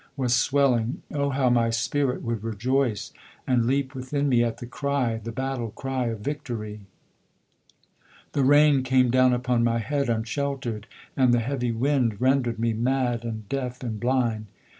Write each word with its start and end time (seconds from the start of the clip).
was 0.17 0.33
swelling 0.35 1.03
(O! 1.13 1.29
how 1.29 1.51
my 1.51 1.69
spirit 1.69 2.23
would 2.23 2.43
rejoice, 2.43 3.13
And 3.45 3.67
leap 3.67 3.93
within 3.93 4.27
me 4.27 4.43
at 4.43 4.57
the 4.57 4.65
cry) 4.65 5.19
The 5.23 5.31
battle 5.31 5.69
cry 5.69 6.07
of 6.07 6.21
Victory! 6.21 6.79
The 8.31 8.43
rain 8.43 8.81
came 8.81 9.11
down 9.11 9.31
upon 9.31 9.63
my 9.63 9.77
head 9.77 10.09
Unshelter'd 10.09 10.87
and 11.15 11.35
the 11.35 11.39
heavy 11.39 11.71
wind 11.71 12.19
Rendered 12.19 12.57
me 12.57 12.73
mad 12.73 13.23
and 13.23 13.47
deaf 13.47 13.83
and 13.83 13.99
blind. 13.99 14.47